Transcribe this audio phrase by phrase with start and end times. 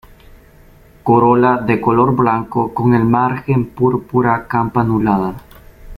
[1.03, 5.35] Corola de color blanco con el margen púrpura, campanulada.